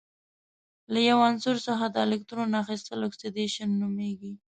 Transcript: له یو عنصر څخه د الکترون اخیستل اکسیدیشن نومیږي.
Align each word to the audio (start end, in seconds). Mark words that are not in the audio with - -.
له 0.93 0.99
یو 1.09 1.17
عنصر 1.29 1.55
څخه 1.67 1.85
د 1.89 1.95
الکترون 2.05 2.51
اخیستل 2.63 2.99
اکسیدیشن 3.09 3.69
نومیږي. 3.81 4.33